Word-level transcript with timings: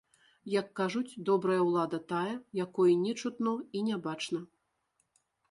Як 0.51 0.69
кажуць, 0.79 1.19
добрая 1.29 1.57
ўлада 1.67 1.99
тая, 2.13 2.33
якой 2.63 2.97
не 3.03 3.13
чутно 3.25 3.53
і 3.79 3.85
не 3.93 4.01
бачна. 4.09 4.43